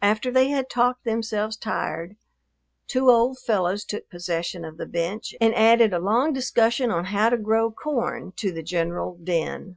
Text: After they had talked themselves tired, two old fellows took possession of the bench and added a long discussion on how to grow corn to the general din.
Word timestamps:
After 0.00 0.30
they 0.30 0.48
had 0.48 0.70
talked 0.70 1.04
themselves 1.04 1.54
tired, 1.54 2.16
two 2.86 3.10
old 3.10 3.38
fellows 3.38 3.84
took 3.84 4.08
possession 4.08 4.64
of 4.64 4.78
the 4.78 4.86
bench 4.86 5.34
and 5.38 5.54
added 5.54 5.92
a 5.92 5.98
long 5.98 6.32
discussion 6.32 6.90
on 6.90 7.04
how 7.04 7.28
to 7.28 7.36
grow 7.36 7.70
corn 7.70 8.32
to 8.36 8.50
the 8.50 8.62
general 8.62 9.18
din. 9.22 9.76